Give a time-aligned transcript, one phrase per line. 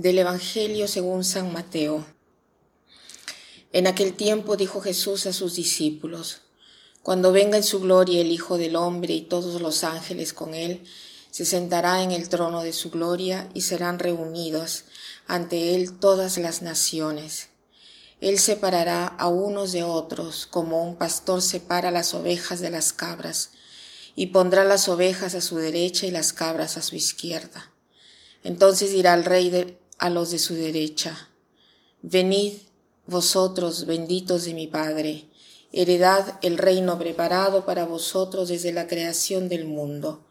[0.00, 2.06] Del Evangelio según San Mateo.
[3.70, 6.40] En aquel tiempo dijo Jesús a sus discípulos,
[7.02, 10.84] Cuando venga en su gloria el Hijo del Hombre y todos los ángeles con él,
[11.30, 14.84] se sentará en el trono de su gloria y serán reunidos
[15.26, 17.48] ante él todas las naciones.
[18.22, 23.50] Él separará a unos de otros como un pastor separa las ovejas de las cabras,
[24.16, 27.70] y pondrá las ovejas a su derecha y las cabras a su izquierda.
[28.42, 29.50] Entonces dirá el rey
[30.00, 31.28] a los de su derecha,
[32.02, 32.54] Venid
[33.06, 35.26] vosotros benditos de mi Padre,
[35.72, 40.24] heredad el reino preparado para vosotros desde la creación del mundo,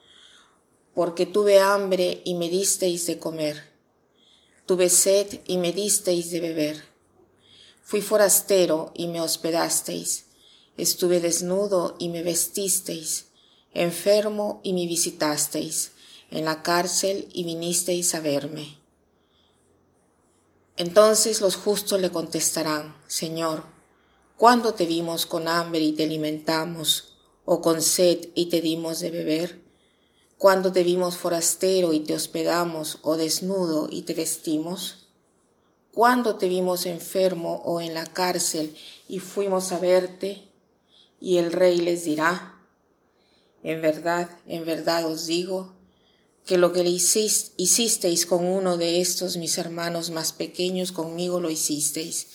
[0.95, 3.63] porque tuve hambre y me disteis de comer,
[4.65, 6.83] tuve sed y me disteis de beber,
[7.83, 10.25] fui forastero y me hospedasteis,
[10.77, 13.27] estuve desnudo y me vestisteis,
[13.75, 15.91] enfermo y me visitasteis,
[16.31, 18.78] en la cárcel y vinisteis a verme.
[20.79, 23.65] Entonces los justos le contestarán, Señor,
[24.37, 29.11] ¿cuándo te vimos con hambre y te alimentamos, o con sed y te dimos de
[29.11, 29.61] beber?
[30.37, 35.09] ¿Cuándo te vimos forastero y te hospedamos, o desnudo y te vestimos?
[35.93, 38.73] ¿Cuándo te vimos enfermo o en la cárcel
[39.09, 40.47] y fuimos a verte?
[41.19, 42.57] Y el rey les dirá,
[43.63, 45.73] en verdad, en verdad os digo,
[46.49, 51.51] que lo que le hicisteis con uno de estos mis hermanos más pequeños, conmigo lo
[51.51, 52.25] hicisteis.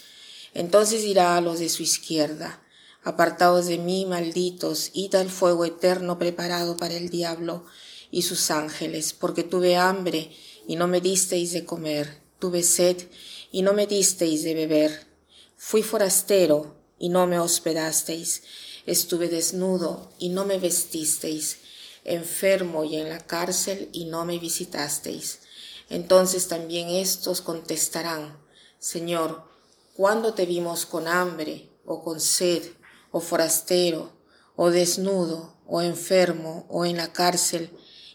[0.54, 2.62] Entonces dirá a los de su izquierda,
[3.02, 7.64] apartaos de mí, malditos, id al fuego eterno preparado para el diablo
[8.12, 10.30] y sus ángeles, porque tuve hambre
[10.68, 13.08] y no me disteis de comer, tuve sed
[13.50, 15.08] y no me disteis de beber,
[15.56, 18.44] fui forastero y no me hospedasteis,
[18.86, 21.63] estuve desnudo y no me vestisteis,
[22.04, 25.40] enfermo y en la cárcel y no me visitasteis.
[25.88, 28.38] Entonces también éstos contestarán,
[28.78, 29.48] Señor,
[29.94, 32.62] ¿cuándo te vimos con hambre o con sed
[33.10, 34.12] o forastero
[34.56, 37.70] o desnudo o enfermo o en la cárcel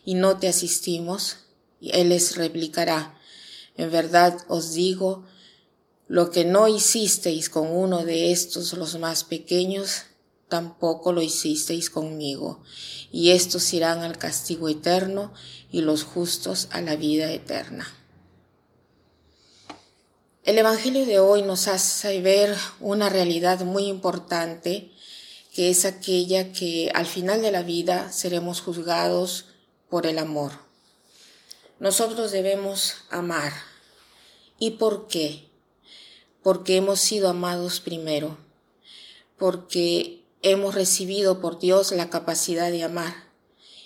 [0.06, 1.48] y no te asistimos?
[1.82, 3.20] Él les replicará,
[3.78, 5.26] en verdad os digo,
[6.08, 10.06] lo que no hicisteis con uno de estos los más pequeños,
[10.50, 12.62] tampoco lo hicisteis conmigo,
[13.12, 15.34] y estos irán al castigo eterno
[15.72, 17.88] y los justos a la vida eterna.
[20.44, 24.92] El Evangelio de hoy nos hace ver una realidad muy importante,
[25.54, 29.46] que es aquella que al final de la vida seremos juzgados
[29.90, 30.54] por el amor.
[31.80, 33.54] Nosotros debemos amar.
[34.58, 35.50] ¿Y por qué?
[36.42, 38.38] Porque hemos sido amados primero,
[39.38, 43.14] porque hemos recibido por Dios la capacidad de amar,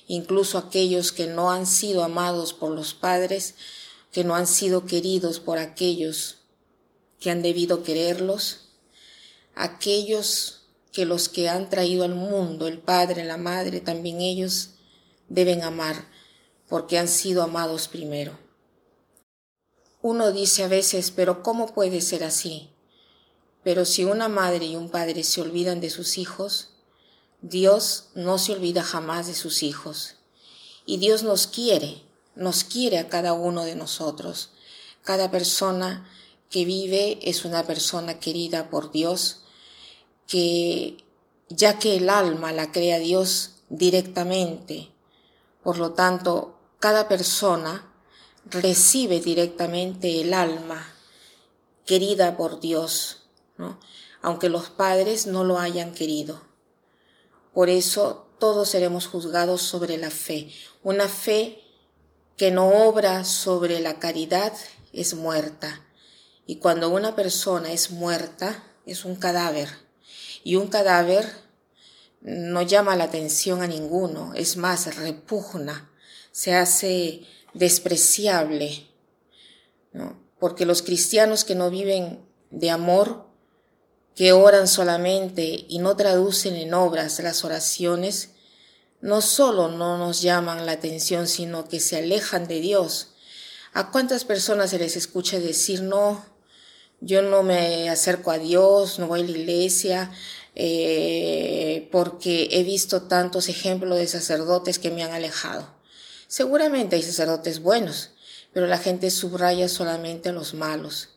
[0.07, 3.55] incluso aquellos que no han sido amados por los padres,
[4.11, 6.37] que no han sido queridos por aquellos
[7.19, 8.69] que han debido quererlos,
[9.55, 14.71] aquellos que los que han traído al mundo, el padre, la madre, también ellos
[15.29, 16.07] deben amar,
[16.67, 18.37] porque han sido amados primero.
[20.01, 22.72] Uno dice a veces, pero ¿cómo puede ser así?
[23.63, 26.69] Pero si una madre y un padre se olvidan de sus hijos,
[27.41, 30.15] Dios no se olvida jamás de sus hijos.
[30.85, 32.01] Y Dios nos quiere,
[32.35, 34.51] nos quiere a cada uno de nosotros.
[35.01, 36.09] Cada persona
[36.49, 39.41] que vive es una persona querida por Dios,
[40.27, 40.97] que
[41.49, 44.89] ya que el alma la crea Dios directamente,
[45.63, 47.89] por lo tanto, cada persona
[48.45, 50.93] recibe directamente el alma
[51.85, 53.22] querida por Dios
[54.21, 56.41] aunque los padres no lo hayan querido.
[57.53, 60.49] Por eso todos seremos juzgados sobre la fe.
[60.81, 61.61] Una fe
[62.37, 64.53] que no obra sobre la caridad
[64.91, 65.85] es muerta.
[66.45, 69.69] Y cuando una persona es muerta, es un cadáver.
[70.43, 71.29] Y un cadáver
[72.21, 75.91] no llama la atención a ninguno, es más, repugna,
[76.31, 78.87] se hace despreciable.
[80.39, 83.32] Porque los cristianos que no viven de amor
[84.15, 88.29] que oran solamente y no traducen en obras las oraciones,
[89.01, 93.09] no solo no nos llaman la atención, sino que se alejan de Dios.
[93.73, 96.23] ¿A cuántas personas se les escucha decir, no,
[97.01, 100.11] yo no me acerco a Dios, no voy a la iglesia,
[100.55, 105.67] eh, porque he visto tantos ejemplos de sacerdotes que me han alejado?
[106.27, 108.11] Seguramente hay sacerdotes buenos,
[108.53, 111.09] pero la gente subraya solamente a los malos.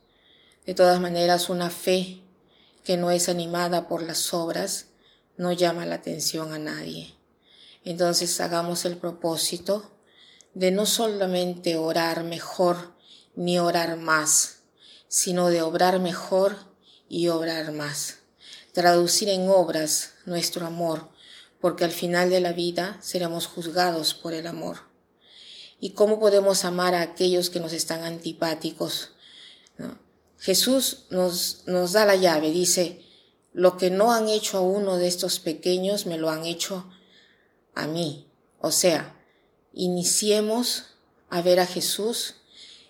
[0.64, 2.25] De todas maneras, una fe
[2.86, 4.86] que no es animada por las obras,
[5.36, 7.16] no llama la atención a nadie.
[7.84, 9.90] Entonces hagamos el propósito
[10.54, 12.94] de no solamente orar mejor
[13.34, 14.60] ni orar más,
[15.08, 16.58] sino de obrar mejor
[17.08, 18.18] y obrar más.
[18.72, 21.08] Traducir en obras nuestro amor,
[21.60, 24.78] porque al final de la vida seremos juzgados por el amor.
[25.80, 29.10] ¿Y cómo podemos amar a aquellos que nos están antipáticos?
[30.38, 33.02] Jesús nos, nos da la llave, dice,
[33.52, 36.90] lo que no han hecho a uno de estos pequeños me lo han hecho
[37.74, 38.26] a mí.
[38.60, 39.16] O sea,
[39.72, 40.84] iniciemos
[41.30, 42.34] a ver a Jesús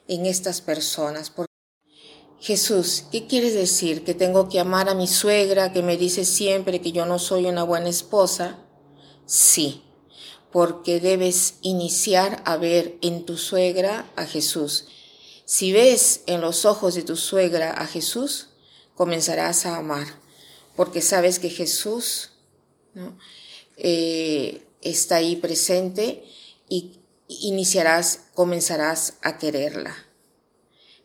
[0.09, 1.33] en estas personas.
[2.41, 4.05] Jesús, ¿qué quieres decir?
[4.05, 7.47] ¿Que tengo que amar a mi suegra que me dice siempre que yo no soy
[7.47, 8.59] una buena esposa?
[9.25, 9.83] Sí,
[10.53, 14.87] porque debes iniciar a ver en tu suegra a Jesús.
[15.47, 18.49] Si ves en los ojos de tu suegra a Jesús,
[18.97, 20.07] comenzarás a amar,
[20.75, 22.33] porque sabes que Jesús
[23.77, 26.25] eh, está ahí presente
[26.69, 26.99] y
[27.29, 29.95] iniciarás, comenzarás a quererla.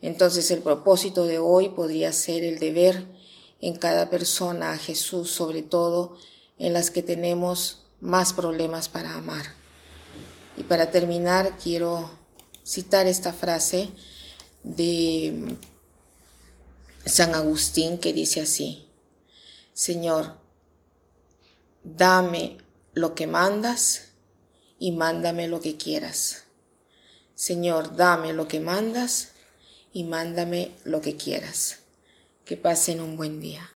[0.00, 3.06] Entonces el propósito de hoy podría ser el de ver
[3.60, 6.16] en cada persona a Jesús, sobre todo
[6.58, 9.54] en las que tenemos más problemas para amar.
[10.56, 12.10] Y para terminar quiero
[12.64, 13.88] citar esta frase
[14.62, 15.56] de
[17.04, 18.88] San Agustín que dice así,
[19.72, 20.36] Señor,
[21.82, 22.58] dame
[22.94, 24.08] lo que mandas
[24.78, 26.44] y mándame lo que quieras.
[27.34, 29.32] Señor, dame lo que mandas
[29.92, 31.78] y mándame lo que quieras.
[32.44, 33.71] Que pasen un buen día.